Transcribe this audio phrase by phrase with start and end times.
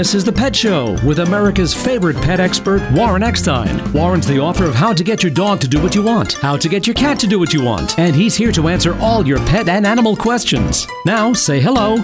[0.00, 3.92] This is The Pet Show with America's favorite pet expert, Warren Eckstein.
[3.92, 6.56] Warren's the author of How to Get Your Dog to Do What You Want, How
[6.56, 9.26] to Get Your Cat to Do What You Want, and he's here to answer all
[9.26, 10.86] your pet and animal questions.
[11.04, 11.98] Now, say hello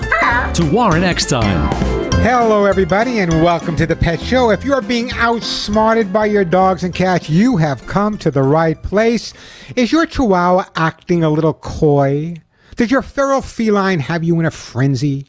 [0.52, 1.95] to Warren Eckstein.
[2.28, 4.50] Hello, everybody, and welcome to the Pet Show.
[4.50, 8.82] If you're being outsmarted by your dogs and cats, you have come to the right
[8.82, 9.32] place.
[9.76, 12.34] Is your Chihuahua acting a little coy?
[12.74, 15.28] Does your feral feline have you in a frenzy?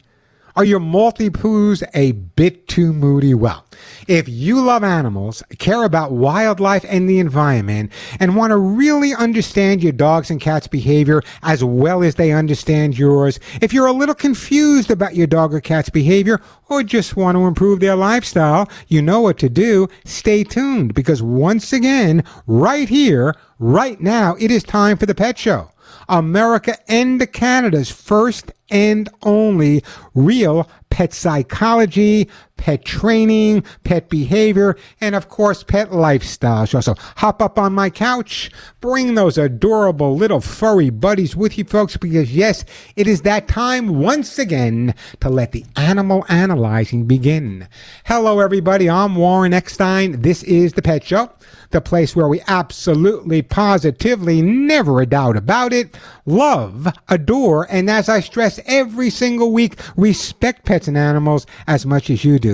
[0.58, 3.32] Are your Maltipoos a bit too moody?
[3.32, 3.64] Well,
[4.08, 9.84] if you love animals, care about wildlife and the environment, and want to really understand
[9.84, 14.16] your dogs and cats' behavior as well as they understand yours, if you're a little
[14.16, 19.00] confused about your dog or cat's behavior, or just want to improve their lifestyle, you
[19.00, 19.86] know what to do.
[20.04, 25.38] Stay tuned because once again, right here, right now, it is time for the Pet
[25.38, 25.70] Show.
[26.08, 29.82] America and Canada's first and only
[30.14, 36.66] real pet psychology, pet training, pet behavior, and of course, pet lifestyle.
[36.66, 38.50] So hop up on my couch,
[38.82, 44.00] bring those adorable little furry buddies with you folks, because yes, it is that time
[44.00, 47.66] once again to let the animal analyzing begin.
[48.04, 48.90] Hello, everybody.
[48.90, 50.20] I'm Warren Eckstein.
[50.20, 51.30] This is the Pet Show
[51.70, 58.08] the place where we absolutely, positively, never a doubt about it, love, adore, and as
[58.08, 62.47] I stress every single week, respect pets and animals as much as you do.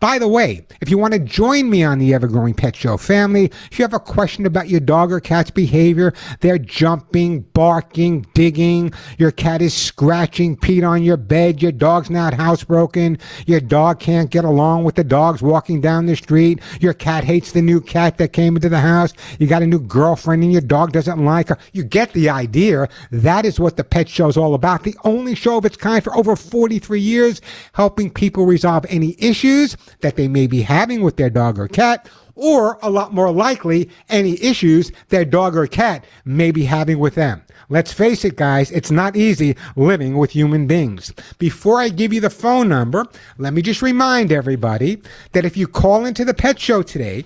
[0.00, 3.46] By the way, if you want to join me on the Evergrowing Pet Show family,
[3.70, 8.92] if you have a question about your dog or cat's behavior, they're jumping, barking, digging,
[9.18, 14.30] your cat is scratching, peed on your bed, your dog's not housebroken, your dog can't
[14.30, 18.18] get along with the dogs walking down the street, your cat hates the new cat
[18.18, 21.48] that came into the house, you got a new girlfriend and your dog doesn't like
[21.48, 21.58] her.
[21.72, 22.88] You get the idea.
[23.10, 24.84] That is what the pet show is all about.
[24.84, 27.40] The only show of its kind for over 43 years,
[27.72, 32.06] helping people resolve any issues that they may be having with their dog or cat
[32.34, 37.14] or a lot more likely, any issues their dog or cat may be having with
[37.14, 37.42] them.
[37.70, 41.12] Let's face it, guys, it's not easy living with human beings.
[41.38, 43.06] Before I give you the phone number,
[43.38, 45.00] let me just remind everybody
[45.32, 47.24] that if you call into the pet show today,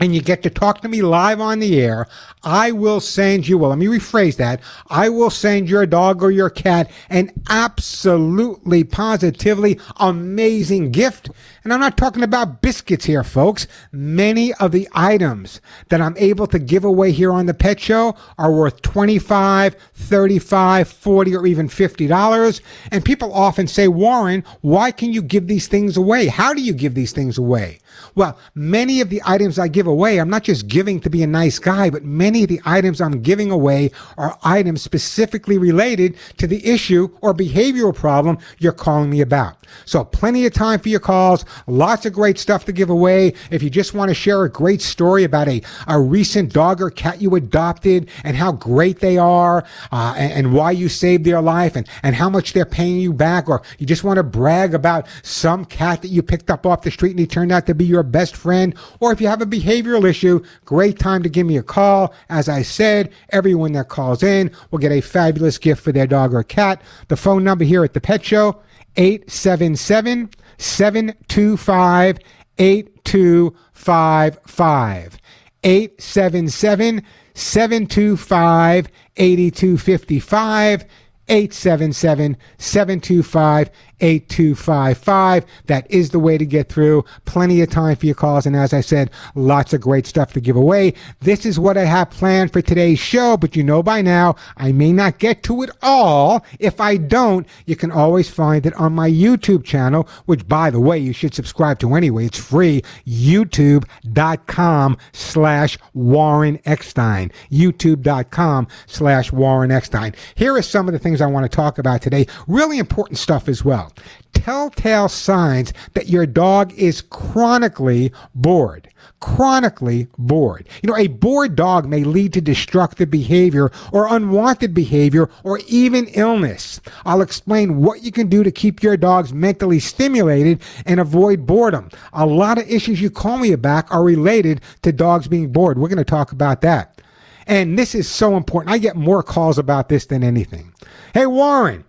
[0.00, 2.08] and you get to talk to me live on the air,
[2.42, 4.60] I will send you, well, let me rephrase that.
[4.88, 11.28] I will send your dog or your cat an absolutely, positively amazing gift.
[11.62, 13.66] And I'm not talking about biscuits here, folks.
[13.92, 18.16] Many of the items that I'm able to give away here on the pet show
[18.38, 22.60] are worth 25, 35, 40, or even $50.
[22.90, 26.28] And people often say, Warren, why can you give these things away?
[26.28, 27.80] How do you give these things away?
[28.14, 31.26] Well, many of the items I give away, I'm not just giving to be a
[31.26, 36.46] nice guy, but many of the items I'm giving away are items specifically related to
[36.46, 39.56] the issue or behavioral problem you're calling me about.
[39.84, 43.34] So plenty of time for your calls, lots of great stuff to give away.
[43.50, 46.90] If you just want to share a great story about a, a recent dog or
[46.90, 51.40] cat you adopted and how great they are, uh, and, and why you saved their
[51.40, 54.74] life and, and how much they're paying you back, or you just want to brag
[54.74, 57.74] about some cat that you picked up off the street and he turned out to
[57.74, 61.46] be your best friend, or if you have a behavioral issue, great time to give
[61.46, 62.14] me a call.
[62.30, 66.32] As I said, everyone that calls in will get a fabulous gift for their dog
[66.32, 66.80] or cat.
[67.08, 68.62] The phone number here at the Pet Show,
[68.96, 72.18] 877 725
[72.58, 75.18] 8255.
[75.62, 77.02] 877
[77.34, 80.84] 725 8255.
[81.28, 83.70] 877 725
[84.00, 85.44] 8255.
[85.66, 87.04] That is the way to get through.
[87.24, 88.46] Plenty of time for your calls.
[88.46, 90.94] And as I said, lots of great stuff to give away.
[91.20, 94.72] This is what I have planned for today's show, but you know by now, I
[94.72, 96.44] may not get to it all.
[96.58, 100.80] If I don't, you can always find it on my YouTube channel, which by the
[100.80, 102.26] way, you should subscribe to anyway.
[102.26, 102.82] It's free.
[103.06, 107.32] YouTube.com slash Warren Eckstein.
[107.50, 110.14] YouTube.com slash Warren Eckstein.
[110.34, 112.26] Here are some of the things I want to talk about today.
[112.46, 113.89] Really important stuff as well
[114.32, 118.88] telltale signs that your dog is chronically bored.
[119.20, 120.66] Chronically bored.
[120.82, 126.06] You know, a bored dog may lead to destructive behavior or unwanted behavior or even
[126.14, 126.80] illness.
[127.04, 131.90] I'll explain what you can do to keep your dogs mentally stimulated and avoid boredom.
[132.14, 135.78] A lot of issues you call me about are related to dogs being bored.
[135.78, 137.02] We're going to talk about that.
[137.46, 138.72] And this is so important.
[138.72, 140.72] I get more calls about this than anything.
[141.12, 141.84] Hey, Warren,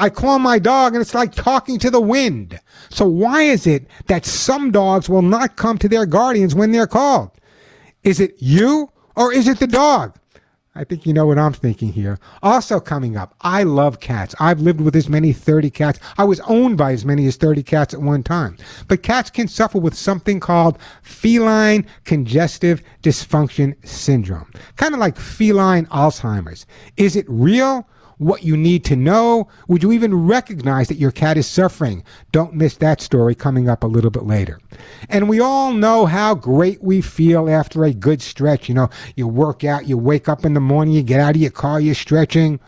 [0.00, 2.58] I call my dog and it's like talking to the wind.
[2.88, 6.86] So why is it that some dogs will not come to their guardians when they're
[6.86, 7.30] called?
[8.02, 10.16] Is it you or is it the dog?
[10.74, 12.18] I think you know what I'm thinking here.
[12.42, 14.34] Also coming up, I love cats.
[14.40, 15.98] I've lived with as many 30 cats.
[16.16, 18.56] I was owned by as many as 30 cats at one time.
[18.88, 24.50] But cats can suffer with something called feline cognitive dysfunction syndrome.
[24.76, 26.64] Kind of like feline Alzheimer's.
[26.96, 27.86] Is it real?
[28.20, 29.48] What you need to know?
[29.66, 32.04] Would you even recognize that your cat is suffering?
[32.32, 34.60] Don't miss that story coming up a little bit later.
[35.08, 38.68] And we all know how great we feel after a good stretch.
[38.68, 41.40] You know, you work out, you wake up in the morning, you get out of
[41.40, 42.60] your car, you're stretching.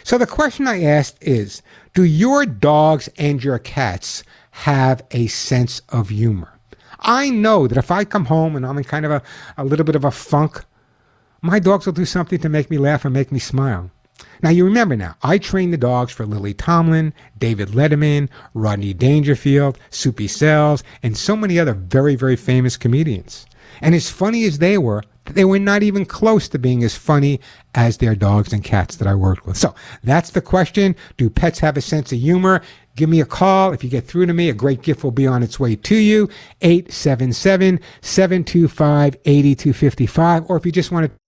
[0.04, 1.62] So the question I asked is
[1.94, 6.58] Do your dogs and your cats have a sense of humor?
[7.02, 9.22] I know that if I come home and I'm in kind of a,
[9.58, 10.66] a little bit of a funk,
[11.40, 13.92] my dogs will do something to make me laugh and make me smile.
[14.42, 19.80] Now, you remember now, I trained the dogs for Lily Tomlin, David Letterman, Rodney Dangerfield,
[19.90, 23.46] Soupy Sales, and so many other very, very famous comedians.
[23.82, 27.40] And as funny as they were, they were not even close to being as funny
[27.76, 29.58] as their dogs and cats that I worked with.
[29.58, 29.74] So
[30.04, 30.96] that's the question.
[31.18, 32.62] Do pets have a sense of humor?
[32.96, 33.72] Give me a call.
[33.72, 35.96] If you get through to me, a great gift will be on its way to
[35.96, 36.30] you.
[36.62, 40.50] 877 725 8255.
[40.50, 41.23] Or if you just want to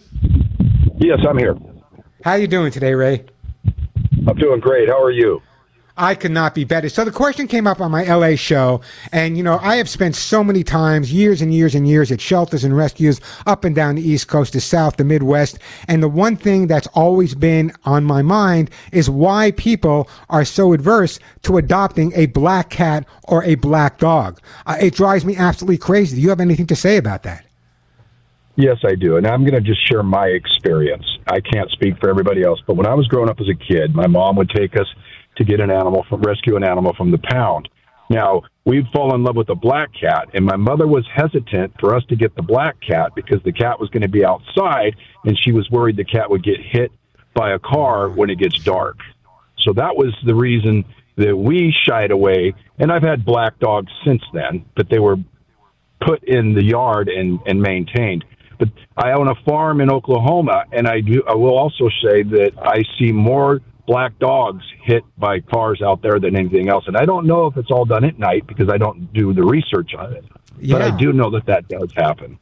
[0.98, 1.56] Yes, I'm here.
[2.24, 3.26] How are you doing today, Ray?
[4.28, 4.88] I'm doing great.
[4.88, 5.42] How are you?
[5.98, 6.90] I could not be better.
[6.90, 10.16] So the question came up on my LA show, and you know, I have spent
[10.16, 13.96] so many times, years and years and years at shelters and rescues up and down
[13.96, 18.04] the East Coast, the South, the Midwest, and the one thing that's always been on
[18.04, 23.56] my mind is why people are so adverse to adopting a black cat or a
[23.56, 24.40] black dog.
[24.66, 26.16] Uh, it drives me absolutely crazy.
[26.16, 27.46] Do you have anything to say about that?
[28.56, 29.18] Yes, I do.
[29.18, 31.06] And I'm going to just share my experience.
[31.28, 33.96] I can't speak for everybody else, but when I was growing up as a kid,
[33.96, 34.88] my mom would take us
[35.38, 37.70] to get an animal from rescue an animal from the pound.
[38.10, 41.96] Now, we'd fall in love with a black cat, and my mother was hesitant for
[41.96, 45.40] us to get the black cat because the cat was going to be outside, and
[45.42, 46.92] she was worried the cat would get hit
[47.34, 48.98] by a car when it gets dark.
[49.60, 50.84] So that was the reason
[51.16, 52.54] that we shied away.
[52.80, 55.18] And I've had black dogs since then, but they were
[56.02, 58.26] put in the yard and, and maintained.
[58.60, 61.24] But I own a farm in Oklahoma, and I do.
[61.28, 63.62] I will also say that I see more
[63.92, 66.86] black dogs hit by cars out there than anything else.
[66.88, 69.44] And I don't know if it's all done at night because I don't do the
[69.44, 70.24] research on it.
[70.62, 70.78] Yeah.
[70.78, 72.40] But I do know that that does happen.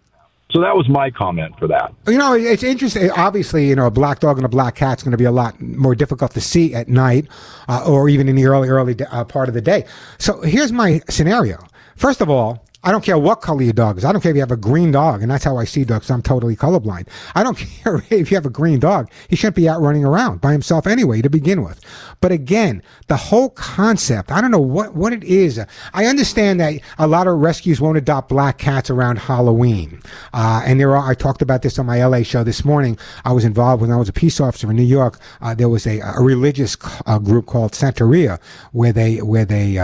[0.52, 1.92] So that was my comment for that.
[2.08, 3.10] You know, it's interesting.
[3.12, 5.60] Obviously, you know, a black dog and a black cat's going to be a lot
[5.60, 7.28] more difficult to see at night,
[7.68, 9.86] uh, or even in the early, early uh, part of the day.
[10.20, 11.58] So here's my scenario.
[11.96, 14.06] First of all, I don't care what color your dog is.
[14.06, 16.10] I don't care if you have a green dog, and that's how I see dogs.
[16.10, 17.10] I'm totally colorblind.
[17.36, 19.12] I don't care if you have a green dog.
[19.28, 21.82] He shouldn't be out running around by himself anyway to begin with.
[22.22, 25.60] But again, the whole concept, I don't know what, what it is.
[25.94, 30.02] I understand that a lot of rescues won't adopt black cats around Halloween.
[30.34, 32.98] Uh, and there are, I talked about this on my LA show this morning.
[33.26, 35.20] I was involved when I was a peace officer in New York.
[35.42, 38.40] Uh, there was a, a religious uh, group called Santeria
[38.72, 39.78] where they, where they,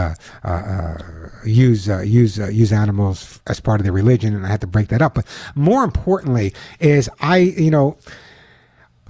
[1.46, 4.62] uh, uh, uh, use, use, use animals as part of their religion, and I had
[4.62, 5.16] to break that up.
[5.16, 5.26] But
[5.56, 7.98] more importantly, is I, you know,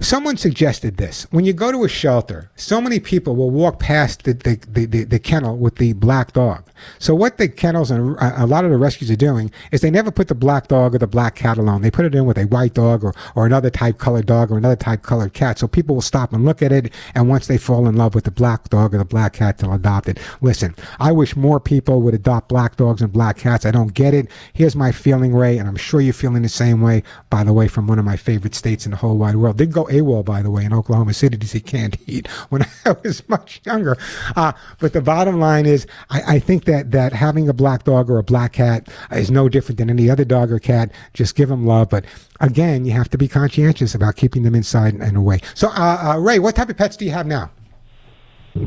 [0.00, 1.26] Someone suggested this.
[1.30, 5.04] When you go to a shelter, so many people will walk past the, the, the,
[5.04, 6.68] the, kennel with the black dog.
[6.98, 9.90] So what the kennels and uh, a lot of the rescues are doing is they
[9.90, 11.80] never put the black dog or the black cat alone.
[11.80, 14.58] They put it in with a white dog or, or another type colored dog or
[14.58, 15.58] another type colored cat.
[15.58, 16.92] So people will stop and look at it.
[17.14, 19.72] And once they fall in love with the black dog or the black cat, they'll
[19.72, 20.18] adopt it.
[20.42, 23.64] Listen, I wish more people would adopt black dogs and black cats.
[23.64, 24.28] I don't get it.
[24.52, 27.66] Here's my feeling, Ray, and I'm sure you're feeling the same way, by the way,
[27.66, 29.56] from one of my favorite states in the whole wide world.
[29.56, 31.62] Did go AWOL, by the way, in Oklahoma City to see
[32.06, 33.96] heat when I was much younger.
[34.34, 38.10] Uh, but the bottom line is, I, I, think that, that having a black dog
[38.10, 40.92] or a black cat is no different than any other dog or cat.
[41.14, 41.90] Just give them love.
[41.90, 42.04] But
[42.40, 45.40] again, you have to be conscientious about keeping them inside and away.
[45.54, 47.50] So, uh, uh, Ray, what type of pets do you have now?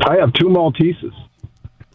[0.05, 1.13] I have two Malteses.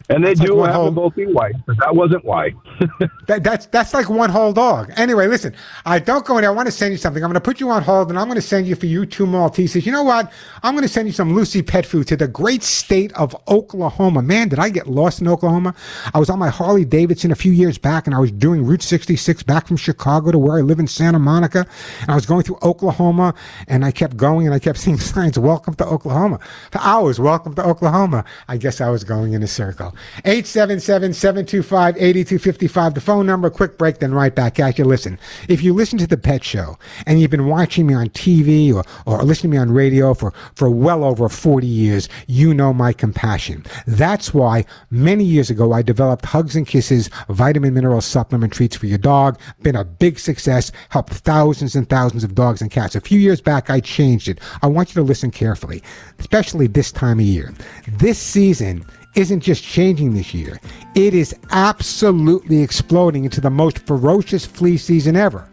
[0.07, 2.53] And they that's do like have whole, both be white, but that wasn't why.
[3.27, 4.91] that, that's that's like one whole dog.
[4.97, 6.51] Anyway, listen, I don't go in there.
[6.51, 7.23] I want to send you something.
[7.23, 9.07] I'm going to put you on hold, and I'm going to send you for you
[9.07, 9.83] two Malteses.
[9.83, 10.31] You know what?
[10.61, 14.21] I'm going to send you some Lucy pet food to the great state of Oklahoma.
[14.21, 15.73] Man, did I get lost in Oklahoma?
[16.13, 18.83] I was on my Harley Davidson a few years back, and I was doing Route
[18.83, 21.65] 66 back from Chicago to where I live in Santa Monica,
[22.01, 23.33] and I was going through Oklahoma,
[23.67, 26.39] and I kept going, and I kept seeing signs, "Welcome to Oklahoma."
[26.71, 29.94] For hours, "Welcome to Oklahoma." I guess I was going in a circle.
[30.23, 32.93] 877-725-8255.
[32.93, 34.85] The phone number, quick break, then right back at you.
[34.85, 38.73] Listen, if you listen to the pet show and you've been watching me on TV
[38.73, 42.73] or, or listening to me on radio for, for well over 40 years, you know
[42.73, 43.65] my compassion.
[43.87, 48.85] That's why many years ago I developed Hugs and Kisses vitamin mineral supplement treats for
[48.85, 49.39] your dog.
[49.61, 52.95] Been a big success, helped thousands and thousands of dogs and cats.
[52.95, 54.39] A few years back I changed it.
[54.61, 55.81] I want you to listen carefully,
[56.19, 57.53] especially this time of year.
[57.87, 60.59] This season isn't just changing this year,
[60.93, 65.49] it is absolutely exploding into the most ferocious flea season ever.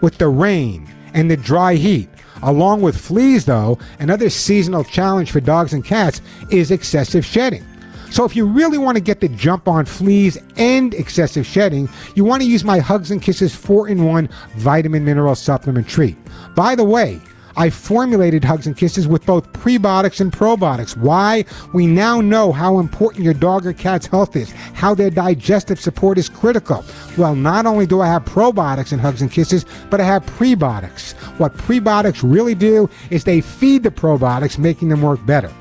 [0.00, 2.08] With the rain and the dry heat,
[2.42, 7.64] along with fleas, though, another seasonal challenge for dogs and cats is excessive shedding.
[8.10, 12.24] So if you really want to get the jump on fleas and excessive shedding, you
[12.24, 16.16] want to use my Hugs and Kisses 4-in-1 vitamin mineral supplement treat.
[16.56, 17.20] By the way,
[17.60, 20.96] I formulated Hugs and Kisses with both prebiotics and probiotics.
[20.96, 21.44] Why?
[21.74, 26.16] We now know how important your dog or cat's health is, how their digestive support
[26.16, 26.82] is critical.
[27.18, 31.12] Well, not only do I have probiotics in Hugs and Kisses, but I have prebiotics.
[31.38, 35.52] What prebiotics really do is they feed the probiotics, making them work better.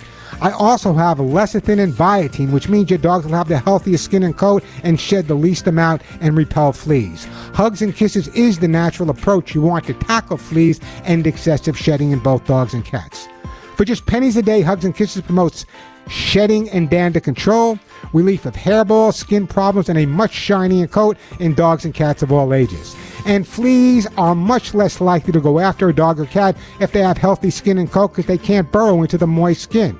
[0.41, 4.23] I also have lecithin and biotin, which means your dogs will have the healthiest skin
[4.23, 7.25] and coat and shed the least amount and repel fleas.
[7.53, 12.11] Hugs and kisses is the natural approach you want to tackle fleas and excessive shedding
[12.11, 13.27] in both dogs and cats.
[13.75, 15.65] For just pennies a day, Hugs and Kisses promotes
[16.09, 17.79] shedding and dander control,
[18.13, 22.31] relief of hairballs, skin problems, and a much shinier coat in dogs and cats of
[22.31, 22.95] all ages.
[23.25, 27.01] And fleas are much less likely to go after a dog or cat if they
[27.01, 29.97] have healthy skin and coat because they can't burrow into the moist skin.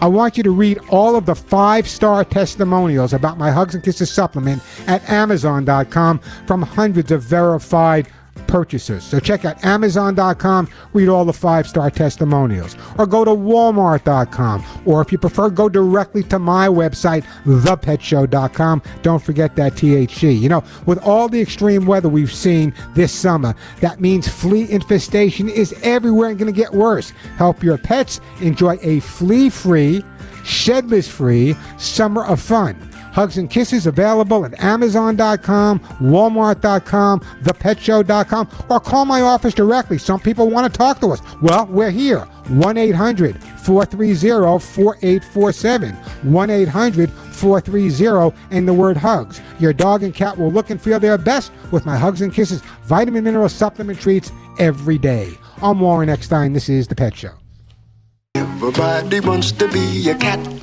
[0.00, 3.82] I want you to read all of the five star testimonials about my Hugs and
[3.82, 8.08] Kisses supplement at Amazon.com from hundreds of verified
[8.46, 9.04] purchasers.
[9.04, 15.00] So check out Amazon.com, read all the five star testimonials, or go to Walmart.com, or
[15.00, 18.82] if you prefer, go directly to my website, ThePetShow.com.
[19.02, 20.38] Don't forget that THC.
[20.38, 25.48] You know, with all the extreme weather we've seen this summer, that means flea infestation
[25.48, 27.10] is everywhere and going to get worse.
[27.36, 30.04] Help your pets enjoy a flea free,
[30.44, 32.87] shedless free summer of fun.
[33.18, 39.98] Hugs and Kisses available at Amazon.com, Walmart.com, ThePetShow.com, or call my office directly.
[39.98, 41.20] Some people want to talk to us.
[41.42, 42.20] Well, we're here.
[42.46, 44.14] 1 800 430
[44.64, 45.94] 4847.
[45.94, 49.40] 1 800 430 and the word hugs.
[49.58, 52.60] Your dog and cat will look and feel their best with my Hugs and Kisses
[52.84, 55.32] vitamin mineral supplement treats every day.
[55.60, 56.52] I'm Warren Eckstein.
[56.52, 57.32] This is The Pet Show.
[58.36, 60.57] Everybody wants to be a cat.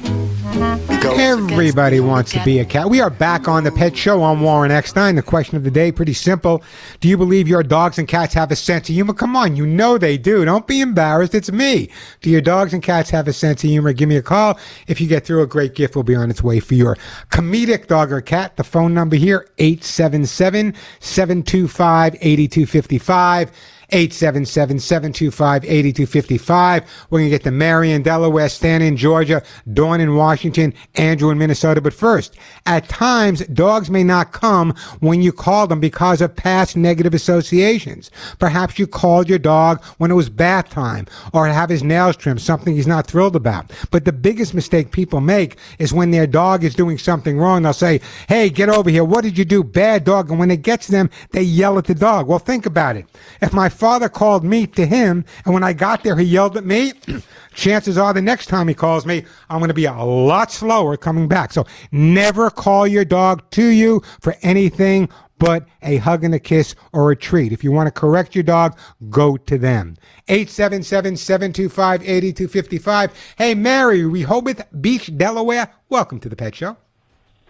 [0.56, 2.90] Everybody wants to be a cat.
[2.90, 5.16] We are back on the Pet Show on Warren Eckstein.
[5.16, 6.64] The question of the day, pretty simple.
[7.02, 9.14] Do you believe your dogs and cats have a sense of humor?
[9.14, 10.46] Come on, you know they do.
[10.46, 11.36] Don't be embarrassed.
[11.36, 11.90] It's me.
[12.22, 13.92] Do your dogs and cats have a sense of humor?
[13.92, 14.58] Give me a call.
[14.88, 16.96] If you get through, a great gift will be on its way for your
[17.32, 18.56] comedic dog or cat.
[18.56, 23.52] The phone number here, 877 725 8255.
[23.92, 26.86] 877-725-8255.
[27.10, 31.38] We're going to get to Marion, Delaware, Stan in Georgia, Dawn in Washington, Andrew in
[31.38, 31.82] Minnesota.
[31.82, 36.76] But first, at times, dogs may not come when you call them because of past
[36.76, 38.12] negative associations.
[38.40, 42.42] Perhaps you called your dog when it was bath time or have his nails trimmed,
[42.42, 43.72] something he's not thrilled about.
[43.92, 47.74] But the biggest mistake people make is when their dog is doing something wrong, they'll
[47.74, 49.04] say, Hey, get over here.
[49.04, 49.64] What did you do?
[49.64, 50.30] Bad dog.
[50.30, 52.28] And when it gets them, they yell at the dog.
[52.28, 53.06] Well, think about it.
[53.42, 56.66] If my father called me to him, and when I got there, he yelled at
[56.66, 56.94] me.
[57.54, 60.98] Chances are the next time he calls me, I'm going to be a lot slower
[60.98, 61.54] coming back.
[61.54, 66.74] So never call your dog to you for anything but a hug and a kiss
[66.94, 67.54] or a treat.
[67.54, 68.76] If you want to correct your dog,
[69.12, 69.98] go to them.
[70.30, 73.12] 877-725-8255.
[73.38, 75.72] Hey, Mary, Rehoboth Beach, Delaware.
[75.90, 76.76] Welcome to the Pet Show.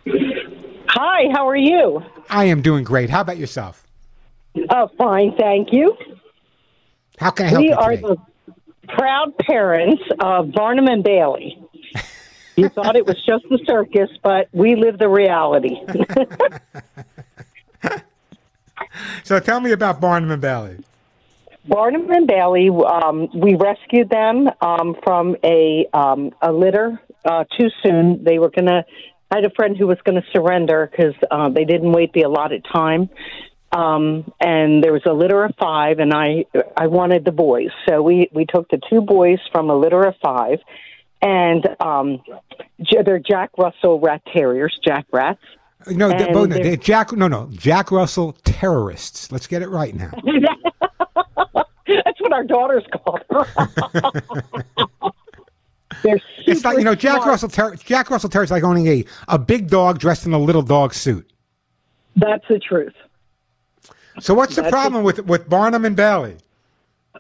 [0.06, 2.04] Hi, how are you?
[2.30, 3.10] I am doing great.
[3.10, 3.86] How about yourself?
[4.70, 5.96] Oh, fine, thank you.
[7.20, 8.18] How can I help we you are the
[8.88, 11.62] proud parents of Barnum and Bailey.
[12.58, 15.76] You thought it was just the circus, but we live the reality.
[19.24, 20.78] So tell me about Barnum and Bailey.
[21.68, 27.70] Barnum and Bailey, um, we rescued them um, from a um, a litter uh, too
[27.82, 28.24] soon.
[28.24, 28.86] They were gonna.
[29.32, 32.22] I had a friend who was going to surrender because uh, they didn't wait the
[32.22, 33.10] allotted time,
[33.72, 36.46] um, and there was a litter of five, and I
[36.78, 40.16] I wanted the boys, so we we took the two boys from a litter of
[40.24, 40.60] five,
[41.22, 42.22] and um,
[43.06, 45.42] they're Jack Russell Rat Terriers, Jack Rats.
[45.88, 47.12] No, And th- no, no, they're- Jack.
[47.12, 49.32] No, no, Jack Russell terrorists.
[49.32, 50.12] Let's get it right now.
[51.88, 55.12] That's what our daughters call them.
[56.48, 57.28] It's like you know, Jack smart.
[57.30, 57.50] Russell.
[57.50, 60.62] Ter- Jack Russell Terrier is like owning a a big dog dressed in a little
[60.62, 61.32] dog suit.
[62.16, 62.94] That's the truth.
[64.20, 66.38] So what's the That's problem with with Barnum and Bailey?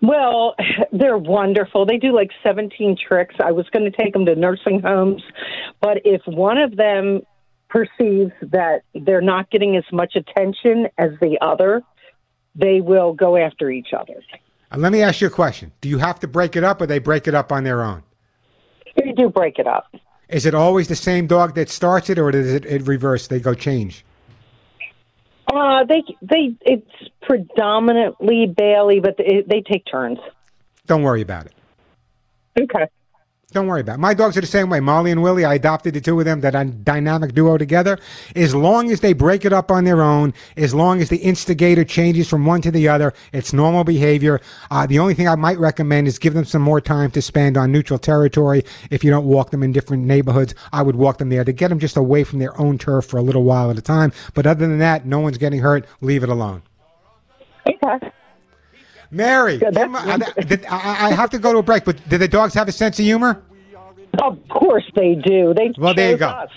[0.02, 0.56] Well,
[0.92, 1.86] they're wonderful.
[1.86, 3.36] They do like 17 tricks.
[3.44, 5.24] I was going to take them to nursing homes,
[5.82, 7.22] but if one of them
[7.70, 11.82] perceives that they're not getting as much attention as the other,
[12.56, 14.22] they will go after each other.
[14.72, 16.86] And let me ask you a question: Do you have to break it up, or
[16.86, 18.04] they break it up on their own?
[18.96, 19.94] They do break it up.
[20.30, 23.28] Is it always the same dog that starts it, or does it, it reverse?
[23.28, 24.04] They go change.
[25.56, 30.20] Uh, they they it's predominantly Bailey, but they, they take turns.
[30.86, 31.54] Don't worry about it.
[32.60, 32.88] Okay.
[33.56, 34.00] Don't worry about it.
[34.00, 34.82] My dogs are the same way.
[34.82, 37.98] Molly and Willie, I adopted the two of them, that dy- dynamic duo together.
[38.36, 41.86] As long as they break it up on their own, as long as the instigator
[41.86, 44.42] changes from one to the other, it's normal behavior.
[44.70, 47.56] Uh, the only thing I might recommend is give them some more time to spend
[47.56, 48.66] on neutral territory.
[48.92, 51.70] If you don't walk them in different neighborhoods, I would walk them there to get
[51.70, 54.12] them just away from their own turf for a little while at a time.
[54.34, 55.86] But other than that, no one's getting hurt.
[56.02, 56.62] Leave it alone.
[57.66, 58.12] Okay.
[59.12, 60.20] Mary, Yeah, my-
[60.70, 63.00] I I have to go to a break, but do the dogs have a sense
[63.00, 63.42] of humor?
[64.22, 65.54] Of course they do.
[65.54, 66.28] They Well, there you go.
[66.28, 66.50] us.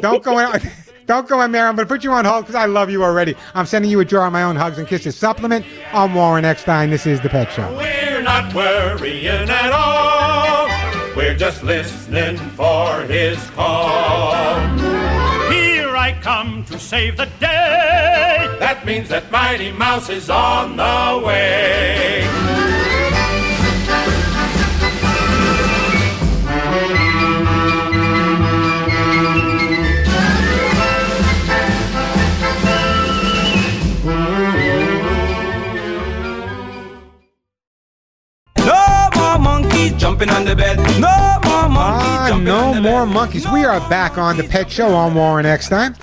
[0.00, 0.60] Don't go in.
[1.06, 1.68] Don't go in, Mary.
[1.68, 3.34] I'm going to put you on hold because I love you already.
[3.54, 5.66] I'm sending you a jar of my own hugs and kisses supplement.
[5.92, 6.90] I'm Warren Eckstein.
[6.90, 7.76] This is The Pet Show.
[7.76, 10.68] We're not worrying at all.
[11.16, 14.32] We're just listening for his call.
[15.50, 18.46] Here I come to save the day.
[18.60, 22.22] That means that Mighty Mouse is on the way.
[39.82, 40.78] Monkeys jumping on the bed.
[41.00, 43.48] No more monkeys Ah, no on more monkeys.
[43.50, 44.94] We are back on The Pet Show.
[44.94, 45.94] I'm Warren Eckstein.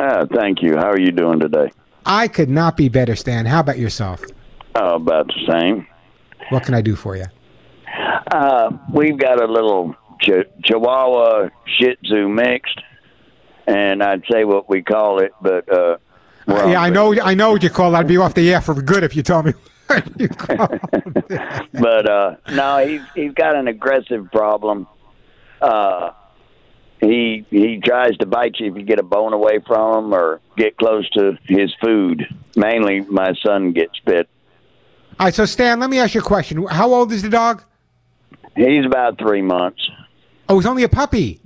[0.01, 0.77] Ah, thank you.
[0.77, 1.71] How are you doing today?
[2.07, 3.47] I could not be better, Stan.
[3.47, 4.23] How about yourself?
[4.75, 5.87] Oh, about the same.
[6.51, 7.27] What can I do for you?
[8.33, 12.81] Uh, we've got a little ch- Chihuahua Shih Tzu mixed,
[13.67, 15.97] and I'd say what we call it, but uh,
[16.47, 17.15] well, yeah, I know.
[17.23, 17.95] I know what you call.
[17.95, 17.99] it.
[17.99, 19.53] I'd be off the air for good if you told me.
[20.19, 20.29] you.
[21.73, 24.87] But uh, no, he's he's got an aggressive problem.
[25.61, 26.11] Uh,
[27.05, 30.41] he he tries to bite you if you get a bone away from him or
[30.57, 32.27] get close to his food.
[32.57, 34.29] Mainly, my son gets bit.
[35.19, 36.67] All right, so Stan, let me ask you a question.
[36.67, 37.63] How old is the dog?
[38.57, 39.89] He's about three months.
[40.49, 41.41] Oh, he's only a puppy.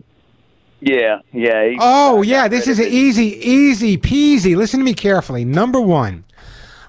[0.81, 1.75] Yeah, yeah.
[1.81, 4.57] Oh, yeah, this is an easy, easy peasy.
[4.57, 5.45] Listen to me carefully.
[5.45, 6.25] Number one,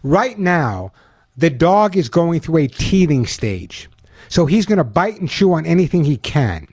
[0.04, 0.92] right now,
[1.36, 3.90] the dog is going through a teething stage.
[4.28, 6.68] So he's going to bite and chew on anything he can.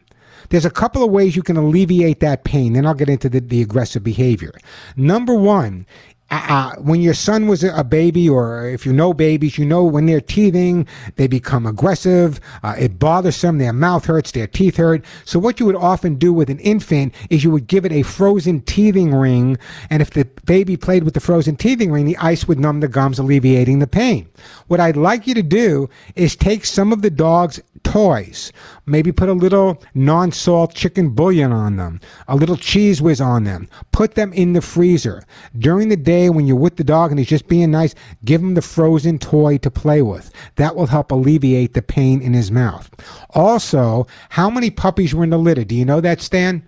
[0.49, 2.73] There's a couple of ways you can alleviate that pain.
[2.75, 4.53] Then I'll get into the, the aggressive behavior.
[4.97, 5.87] Number one,
[6.31, 10.07] uh, when your son was a baby, or if you know babies, you know when
[10.07, 12.41] they're teething, they become aggressive.
[12.65, 13.59] Uh, it bothers them.
[13.59, 14.33] Their mouth hurts.
[14.33, 15.05] Their teeth hurt.
[15.25, 18.03] So what you would often do with an infant is you would give it a
[18.03, 19.57] frozen teething ring,
[19.89, 22.89] and if the baby played with the frozen teething ring, the ice would numb the
[22.89, 24.29] gums, alleviating the pain.
[24.67, 28.53] What I'd like you to do is take some of the dog's toys.
[28.85, 33.45] Maybe put a little non salt chicken bouillon on them, a little cheese whiz on
[33.45, 33.69] them.
[33.97, 35.23] Put them in the freezer.
[35.59, 37.95] During the day when you're with the dog and he's just being nice,
[38.27, 40.31] give him the frozen toy to play with.
[40.57, 42.91] That will help alleviate the pain in his mouth.
[43.31, 45.65] Also, how many puppies were in the litter?
[45.65, 46.63] Do you know that, Stan?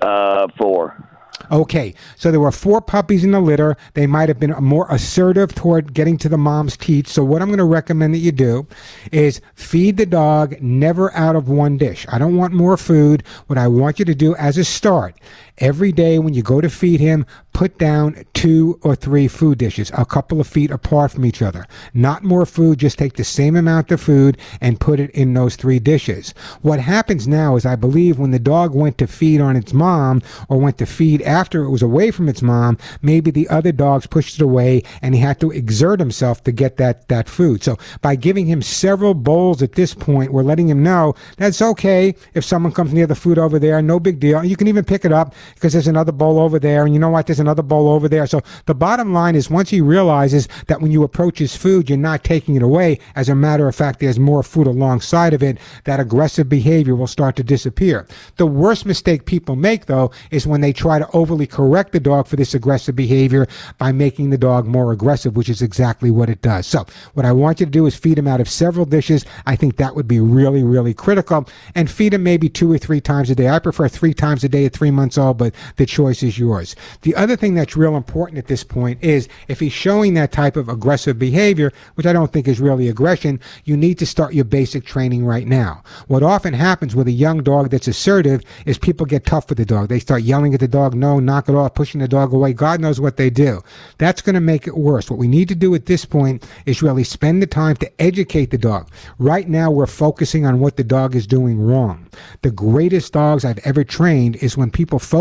[0.00, 1.10] Uh, four.
[1.50, 3.76] Okay, so there were four puppies in the litter.
[3.94, 7.08] They might have been more assertive toward getting to the mom's teeth.
[7.08, 8.68] So, what I'm going to recommend that you do
[9.10, 12.06] is feed the dog never out of one dish.
[12.08, 13.24] I don't want more food.
[13.48, 15.16] What I want you to do as a start
[15.60, 19.90] every day when you go to feed him, put down two or three food dishes,
[19.96, 21.66] a couple of feet apart from each other.
[21.92, 25.56] Not more food, just take the same amount of food and put it in those
[25.56, 26.32] three dishes.
[26.62, 30.22] What happens now is I believe when the dog went to feed on its mom
[30.48, 34.06] or went to feed after it was away from its mom, maybe the other dogs
[34.06, 37.62] pushed it away and he had to exert himself to get that, that food.
[37.62, 42.14] So by giving him several bowls at this point, we're letting him know that's okay
[42.32, 44.42] if someone comes near the food over there, no big deal.
[44.42, 47.10] You can even pick it up because there's another bowl over there, and you know
[47.10, 47.26] what?
[47.26, 48.26] There's another bowl over there.
[48.26, 51.98] So the bottom line is once he realizes that when you approach his food, you're
[51.98, 52.98] not taking it away.
[53.14, 55.58] As a matter of fact, there's more food alongside of it.
[55.84, 58.06] That aggressive behavior will start to disappear.
[58.36, 62.26] The worst mistake people make, though, is when they try to overly correct the dog
[62.26, 63.46] for this aggressive behavior
[63.78, 66.66] by making the dog more aggressive, which is exactly what it does.
[66.66, 69.24] So what I want you to do is feed him out of several dishes.
[69.46, 71.46] I think that would be really, really critical.
[71.74, 73.48] And feed him maybe two or three times a day.
[73.48, 76.76] I prefer three times a day at three months old, but the choice is yours.
[77.00, 80.54] The other thing that's real important at this point is if he's showing that type
[80.54, 84.44] of aggressive behavior, which I don't think is really aggression, you need to start your
[84.44, 85.82] basic training right now.
[86.08, 89.64] What often happens with a young dog that's assertive is people get tough with the
[89.64, 89.88] dog.
[89.88, 92.52] They start yelling at the dog, no, knock it off, pushing the dog away.
[92.52, 93.62] God knows what they do.
[93.96, 95.08] That's going to make it worse.
[95.08, 98.50] What we need to do at this point is really spend the time to educate
[98.50, 98.90] the dog.
[99.18, 102.10] Right now, we're focusing on what the dog is doing wrong.
[102.42, 105.19] The greatest dogs I've ever trained is when people focus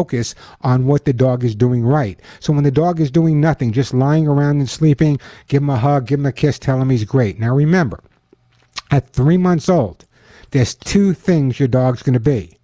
[0.61, 2.19] on what the dog is doing right.
[2.39, 5.77] So when the dog is doing nothing, just lying around and sleeping, give him a
[5.77, 7.39] hug, give him a kiss, tell him he's great.
[7.39, 8.03] Now remember,
[8.91, 10.05] at three months old,
[10.51, 12.58] there's two things your dog's going to be.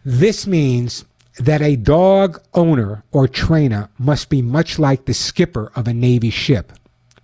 [0.05, 1.07] This means
[1.39, 6.31] that a dog owner or trainer must be much like the skipper of a Navy
[6.31, 6.73] ship.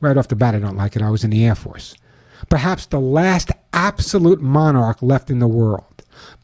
[0.01, 1.03] Right off the bat, I don't like it.
[1.03, 1.95] I was in the Air Force.
[2.49, 5.85] Perhaps the last absolute monarch left in the world.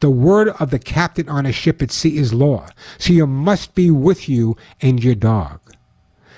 [0.00, 2.68] The word of the captain on a ship at sea is law.
[2.98, 5.60] So you must be with you and your dog.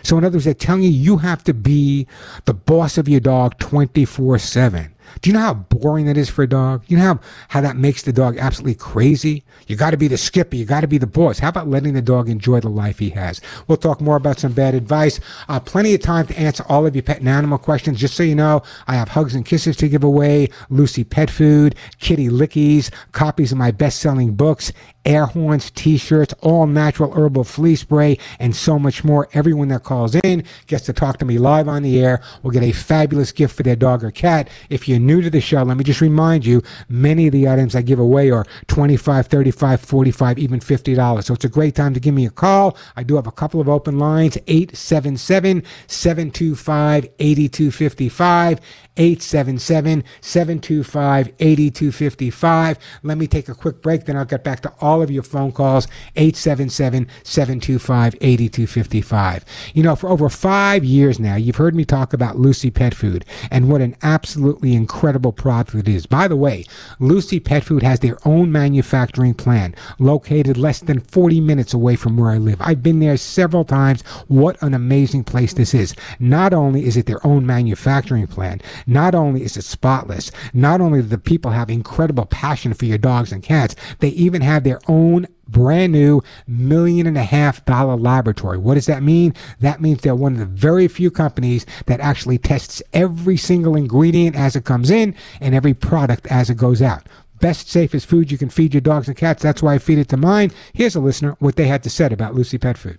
[0.02, 2.06] So in other words, they're telling you you have to be
[2.44, 4.92] the boss of your dog 24 7.
[5.20, 6.84] Do you know how boring that is for a dog?
[6.86, 9.44] You know how, how that makes the dog absolutely crazy?
[9.66, 10.56] You got to be the skipper.
[10.56, 11.38] You got to be the boss.
[11.38, 13.40] How about letting the dog enjoy the life he has?
[13.66, 15.20] We'll talk more about some bad advice.
[15.48, 18.00] Uh, plenty of time to answer all of your pet and animal questions.
[18.00, 21.74] Just so you know, I have hugs and kisses to give away, Lucy pet food,
[21.98, 24.72] kitty lickies, copies of my best selling books,
[25.04, 29.28] air horns, t-shirts, all natural herbal flea spray, and so much more.
[29.32, 32.62] Everyone that calls in gets to talk to me live on the air will get
[32.62, 34.48] a fabulous gift for their dog or cat.
[34.70, 37.74] If you're new to the show, let me just remind you, many of the items
[37.74, 41.24] I give away are 25, 35, 45, even $50.
[41.24, 42.76] So it's a great time to give me a call.
[42.96, 48.60] I do have a couple of open lines, 877 725 8255.
[48.96, 52.78] 877 725 8255.
[53.02, 55.52] Let me take a quick break, then I'll get back to all of your phone
[55.52, 55.87] calls.
[56.16, 59.44] 877 725 8255.
[59.74, 63.24] You know, for over five years now, you've heard me talk about Lucy Pet Food
[63.50, 66.07] and what an absolutely incredible product it is.
[66.07, 66.64] By the way,
[66.98, 72.16] Lucy Pet Food has their own manufacturing plant located less than 40 minutes away from
[72.16, 72.61] where I live.
[72.61, 74.02] I've been there several times.
[74.28, 75.94] What an amazing place this is.
[76.18, 81.03] Not only is it their own manufacturing plant, not only is it spotless, not only
[81.03, 84.81] do the people have incredible passion for your dogs and cats, they even have their
[84.88, 88.59] own brand new million and a half dollar laboratory.
[88.59, 89.35] What does that mean?
[89.61, 94.37] That means they're one of the very few companies that actually tests every single ingredient
[94.37, 97.07] as it comes in and every product as it goes out.
[97.40, 99.42] Best, safest food you can feed your dogs and cats.
[99.42, 100.53] That's why I feed it to mine.
[100.73, 102.99] Here's a listener what they had to say about Lucy Pet Food.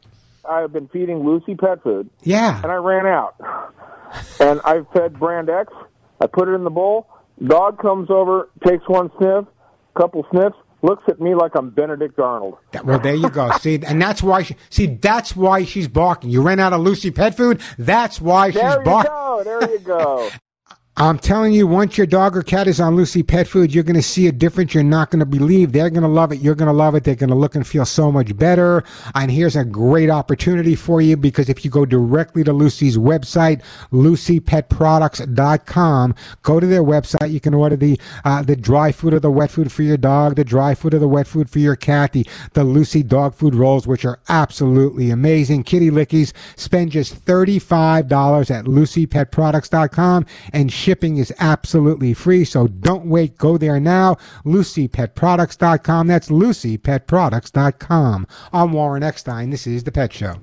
[0.49, 2.09] I've been feeding Lucy pet food.
[2.23, 2.61] Yeah.
[2.61, 3.35] And I ran out.
[4.39, 5.73] And I've fed brand X.
[6.21, 7.07] I put it in the bowl.
[7.45, 9.45] Dog comes over, takes one sniff,
[9.97, 12.57] couple sniffs, looks at me like I'm Benedict Arnold.
[12.83, 13.51] Well, there you go.
[13.59, 16.29] see, and that's why she, see, that's why she's barking.
[16.29, 17.61] You ran out of Lucy Pet Food.
[17.77, 19.11] That's why There she's barking.
[19.45, 19.67] There you go.
[19.67, 20.29] There you go.
[20.95, 23.95] I'm telling you, once your dog or cat is on Lucy Pet Food, you're going
[23.95, 25.71] to see a difference you're not going to believe.
[25.71, 26.39] They're going to love it.
[26.39, 27.03] You're going to love it.
[27.03, 28.83] They're going to look and feel so much better.
[29.15, 33.63] And here's a great opportunity for you because if you go directly to Lucy's website,
[33.91, 37.31] lucypetproducts.com, go to their website.
[37.31, 40.35] You can order the uh, the dry food or the wet food for your dog,
[40.35, 43.55] the dry food or the wet food for your cat, the, the Lucy dog food
[43.55, 45.63] rolls, which are absolutely amazing.
[45.63, 46.33] Kitty Lickies.
[46.55, 52.43] Spend just $35 at lucypetproducts.com and shipping is absolutely free.
[52.43, 53.37] So don't wait.
[53.37, 54.17] Go there now.
[54.45, 56.07] LucyPetProducts.com.
[56.07, 58.27] That's LucyPetProducts.com.
[58.51, 59.49] I'm Warren Eckstein.
[59.49, 60.35] This is The Pet Show.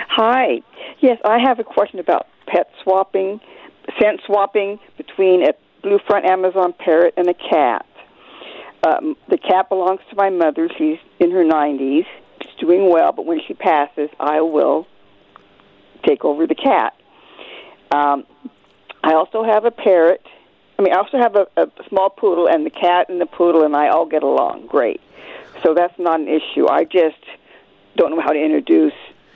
[0.08, 0.62] Hi.
[1.00, 3.40] Yes, I have a question about pet swapping,
[3.98, 7.86] scent swapping between a blue front Amazon parrot and a cat.
[8.86, 10.68] Um, the cat belongs to my mother.
[10.76, 12.06] She's in her 90s.
[12.42, 14.86] She's doing well, but when she passes, I will
[16.06, 16.94] take over the cat.
[17.92, 18.24] Um,
[19.02, 20.24] I also have a parrot.
[20.78, 23.64] I mean, I also have a, a small poodle, and the cat and the poodle
[23.64, 25.00] and I all get along great.
[25.62, 26.68] So that's not an issue.
[26.68, 27.18] I just
[27.96, 28.94] don't know how to introduce.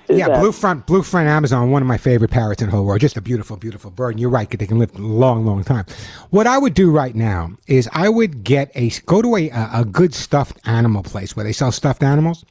[0.09, 2.85] Yeah, the- blue front, blue front Amazon, one of my favorite parrots in the whole
[2.85, 3.00] world.
[3.00, 4.11] Just a beautiful, beautiful bird.
[4.12, 5.87] And you're right, they can live a long, long time.
[6.31, 9.85] What I would do right now is I would get a go to a a
[9.85, 12.44] good stuffed animal place where they sell stuffed animals.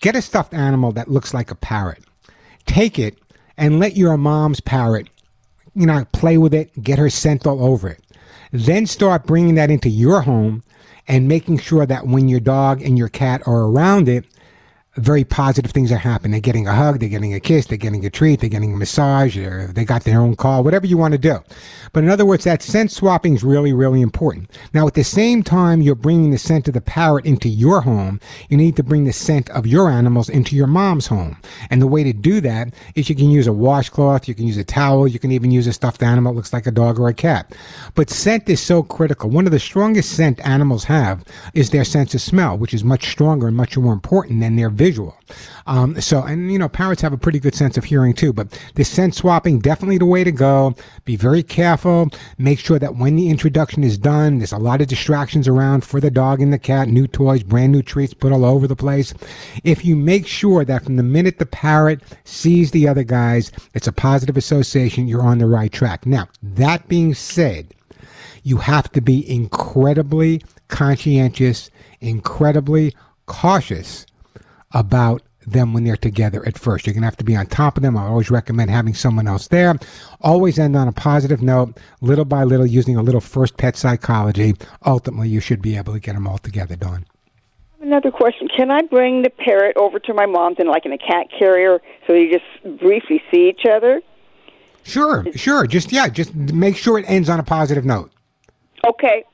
[0.00, 2.02] Get a stuffed animal that looks like a parrot.
[2.66, 3.18] Take it
[3.56, 5.08] and let your mom's parrot,
[5.74, 8.00] you know, play with it, get her scent all over it.
[8.52, 10.62] Then start bringing that into your home
[11.08, 14.24] and making sure that when your dog and your cat are around it,
[14.96, 16.32] very positive things are happening.
[16.32, 18.76] They're getting a hug, they're getting a kiss, they're getting a treat, they're getting a
[18.76, 21.38] massage, or they got their own call, whatever you want to do.
[21.92, 24.50] But in other words, that scent swapping is really, really important.
[24.72, 28.20] Now, at the same time you're bringing the scent of the parrot into your home,
[28.48, 31.36] you need to bring the scent of your animals into your mom's home.
[31.70, 34.56] And the way to do that is you can use a washcloth, you can use
[34.56, 37.08] a towel, you can even use a stuffed animal that looks like a dog or
[37.08, 37.54] a cat.
[37.94, 39.30] But scent is so critical.
[39.30, 43.10] One of the strongest scent animals have is their sense of smell, which is much
[43.10, 45.16] stronger and much more important than their visual.
[45.66, 48.34] Um, so, and you know, parrots have a pretty good sense of hearing too.
[48.34, 50.74] But this scent swapping definitely the way to go.
[51.06, 52.10] Be very careful.
[52.36, 56.00] Make sure that when the introduction is done, there's a lot of distractions around for
[56.00, 56.88] the dog and the cat.
[56.88, 59.14] New toys, brand new treats put all over the place.
[59.62, 63.88] If you make sure that from the minute the parrot sees the other guys, it's
[63.88, 66.04] a positive association, you're on the right track.
[66.04, 67.72] Now, that being said,
[68.42, 71.70] you have to be incredibly conscientious,
[72.02, 72.94] incredibly
[73.24, 74.04] cautious
[74.74, 76.86] about them when they're together at first.
[76.86, 77.96] You're going to have to be on top of them.
[77.96, 79.74] I always recommend having someone else there.
[80.20, 84.54] Always end on a positive note, little by little, using a little first pet psychology.
[84.84, 87.06] Ultimately, you should be able to get them all together, Dawn.
[87.80, 90.98] Another question: Can I bring the parrot over to my mom's in like in a
[90.98, 94.00] cat carrier so you just briefly see each other?
[94.84, 95.66] Sure, sure.
[95.66, 98.10] Just yeah, just make sure it ends on a positive note.
[98.86, 99.24] Okay.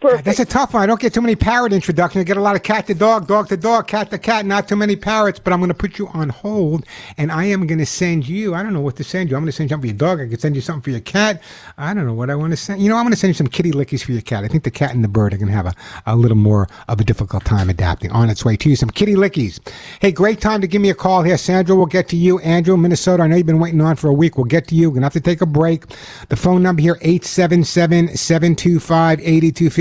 [0.00, 0.24] Perfect.
[0.24, 0.82] That's a tough one.
[0.82, 2.22] I don't get too many parrot introductions.
[2.22, 4.66] I get a lot of cat to dog, dog to dog, cat to cat, not
[4.66, 5.38] too many parrots.
[5.38, 6.86] But I'm going to put you on hold,
[7.18, 8.54] and I am going to send you.
[8.54, 9.36] I don't know what to send you.
[9.36, 10.20] I'm going to send you something for your dog.
[10.22, 11.42] I could send you something for your cat.
[11.76, 12.80] I don't know what I want to send.
[12.80, 14.42] You know, I'm going to send you some kitty lickies for your cat.
[14.42, 15.74] I think the cat and the bird are going to have a,
[16.06, 18.10] a little more of a difficult time adapting.
[18.10, 19.60] On its way to you, some kitty lickies.
[20.00, 21.36] Hey, great time to give me a call here.
[21.36, 22.38] Sandra, we'll get to you.
[22.38, 23.22] Andrew, Minnesota.
[23.24, 24.38] I know you've been waiting on for a week.
[24.38, 24.88] We'll get to you.
[24.88, 25.84] We're going to have to take a break.
[26.30, 29.20] The phone number here, 877 725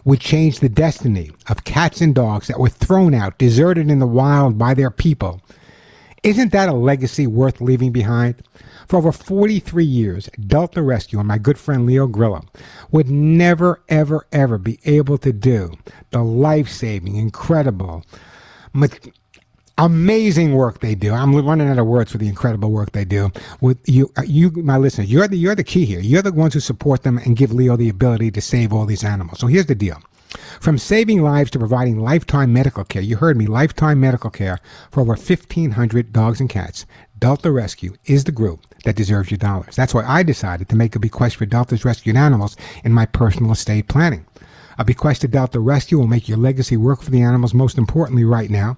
[0.05, 4.07] would change the destiny of cats and dogs that were thrown out, deserted in the
[4.07, 5.41] wild by their people,
[6.23, 8.43] isn't that a legacy worth leaving behind?
[8.89, 12.45] For over 43 years, Delta Rescue and my good friend Leo Grillo
[12.91, 15.73] would never, ever, ever be able to do
[16.11, 18.05] the life saving, incredible,
[19.79, 21.13] amazing work they do.
[21.13, 23.31] I'm running out of words for the incredible work they do.
[23.61, 26.01] With you, uh, you, my listeners, you're the you're the key here.
[26.01, 29.05] You're the ones who support them and give Leo the ability to save all these
[29.05, 29.41] animals.
[29.41, 30.01] So here's the deal.
[30.61, 34.59] From saving lives to providing lifetime medical care, you heard me, lifetime medical care
[34.91, 36.85] for over 1,500 dogs and cats,
[37.19, 39.77] Delta Rescue is the group that deserves your dollars.
[39.77, 43.53] That's why I decided to make a bequest for Delta's rescued animals in my personal
[43.53, 44.27] estate planning.
[44.79, 48.25] A bequest to Delta Rescue will make your legacy work for the animals, most importantly,
[48.25, 48.77] right now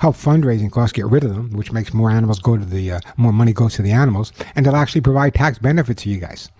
[0.00, 3.00] help fundraising costs get rid of them, which makes more animals go to the uh,
[3.18, 6.50] more money goes to the animals, and they'll actually provide tax benefits to you guys.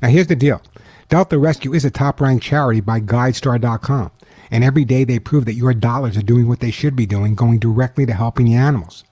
[0.00, 0.62] Now here's the deal:
[1.10, 4.10] Delta Rescue is a top-ranked charity by GuideStar.com,
[4.50, 7.34] and every day they prove that your dollars are doing what they should be doing,
[7.34, 9.04] going directly to helping the animals.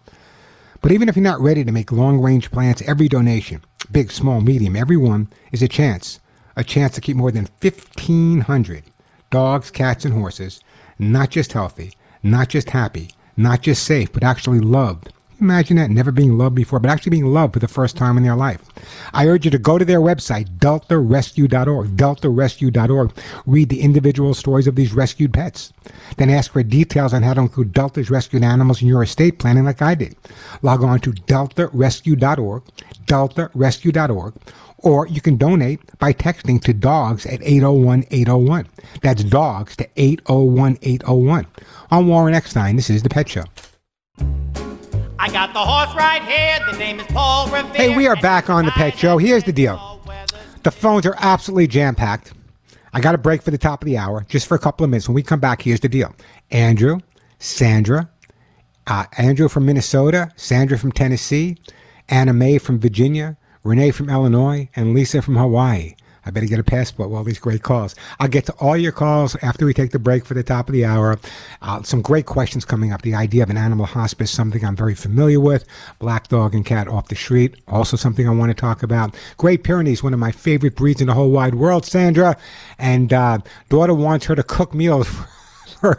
[0.80, 4.76] But even if you're not ready to make long-range plans, every donation, big, small, medium,
[4.76, 6.20] everyone is a chance,
[6.56, 8.84] a chance to keep more than 1,500
[9.30, 10.60] dogs, cats, and horses,
[10.98, 11.92] not just healthy,
[12.22, 15.12] not just happy, not just safe, but actually loved.
[15.40, 18.22] Imagine that, never being loved before, but actually being loved for the first time in
[18.22, 18.62] their life.
[19.12, 23.12] I urge you to go to their website, deltarescue.org, deltarescue.org.
[23.44, 25.72] Read the individual stories of these rescued pets.
[26.16, 29.64] Then ask for details on how to include Delta's rescued animals in your estate planning
[29.64, 30.16] like I did.
[30.62, 32.62] Log on to deltarescue.org,
[33.06, 34.34] deltarescue.org,
[34.84, 38.68] or you can donate by texting to dogs at 801 801.
[39.02, 41.46] That's dogs to 801 801.
[41.90, 42.76] I'm Warren Eckstein.
[42.76, 43.44] This is The Pet Show.
[45.18, 46.58] I got the horse right here.
[46.70, 47.72] The name is Paul Revere.
[47.74, 49.18] Hey, we are back on The Pet Show.
[49.18, 50.00] Here's the deal
[50.62, 52.32] the phones are absolutely jam packed.
[52.92, 54.90] I got a break for the top of the hour just for a couple of
[54.90, 55.08] minutes.
[55.08, 56.14] When we come back, here's the deal
[56.50, 57.00] Andrew,
[57.38, 58.10] Sandra,
[58.86, 61.56] uh, Andrew from Minnesota, Sandra from Tennessee,
[62.08, 65.96] Anna Mae from Virginia, Renee from Illinois, and Lisa from Hawaii
[66.27, 67.94] I better get a passport all these great calls.
[68.18, 70.72] I'll get to all your calls after we take the break for the top of
[70.72, 71.18] the hour.
[71.61, 73.03] Uh, some great questions coming up.
[73.03, 75.66] The idea of an animal hospice, something I'm very familiar with.
[75.98, 79.14] Black dog and cat off the street, also something I want to talk about.
[79.37, 82.37] Great Pyrenees, one of my favorite breeds in the whole wide world, Sandra.
[82.79, 85.29] And uh, daughter wants her to cook meals for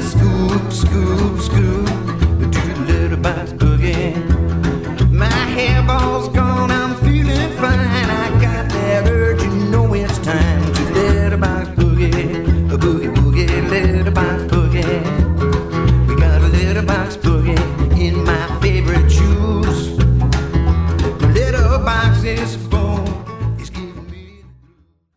[0.00, 1.73] Scoop, scoop, scoop.